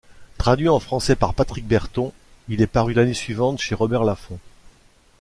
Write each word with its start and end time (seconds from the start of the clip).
Traduit 0.39 0.67
en 0.67 0.79
français 0.79 1.15
par 1.15 1.35
Patrick 1.35 1.67
Berthon, 1.67 2.11
il 2.49 2.63
est 2.63 2.65
paru 2.65 2.93
l'année 2.95 3.13
suivante 3.13 3.59
chez 3.61 3.75
Robert 3.75 4.03
Laffont. 4.03 4.39